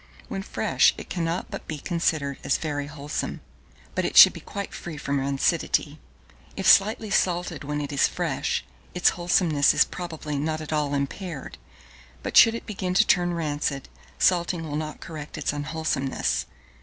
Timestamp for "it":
0.97-1.11, 4.03-4.17, 7.79-7.91, 12.55-12.65